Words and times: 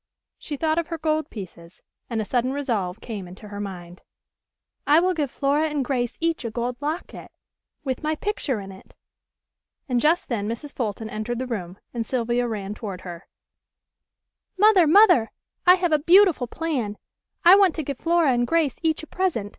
She 0.39 0.57
thought 0.57 0.79
of 0.79 0.87
her 0.87 0.97
gold 0.97 1.29
pieces, 1.29 1.83
and 2.09 2.19
a 2.19 2.25
sudden 2.25 2.53
resolve 2.53 3.01
came 3.01 3.27
into 3.27 3.49
her 3.49 3.59
mind: 3.59 4.01
"I 4.87 4.99
will 4.99 5.13
give 5.13 5.29
Flora 5.29 5.69
and 5.69 5.85
Grace 5.85 6.17
each 6.19 6.43
a 6.43 6.49
gold 6.49 6.75
locket, 6.81 7.29
with 7.83 8.01
my 8.01 8.15
picture 8.15 8.59
in 8.59 8.71
it." 8.71 8.95
And 9.87 9.99
just 9.99 10.27
then 10.27 10.49
Mrs. 10.49 10.73
Fulton 10.73 11.07
entered 11.07 11.37
the 11.37 11.45
room, 11.45 11.77
and 11.93 12.03
Sylvia 12.03 12.47
ran 12.47 12.73
toward 12.73 13.01
her: 13.01 13.27
"Mother! 14.57 14.87
Mother! 14.87 15.29
I 15.67 15.75
have 15.75 15.91
a 15.91 15.99
beautiful 15.99 16.47
plan. 16.47 16.97
I 17.45 17.55
want 17.55 17.75
to 17.75 17.83
give 17.83 17.99
Flora 17.99 18.31
and 18.31 18.47
Grace 18.47 18.77
each 18.81 19.03
a 19.03 19.05
present. 19.07 19.49